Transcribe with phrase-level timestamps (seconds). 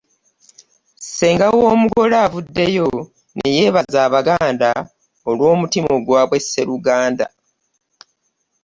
[1.03, 2.87] Ssenga w'omugole avuddeyo
[3.37, 4.69] ne yeebaza abaganda
[5.29, 7.25] olw'omutima ogw'obwasseruganda.